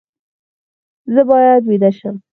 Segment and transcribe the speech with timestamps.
[1.13, 2.15] زه باید ویده شم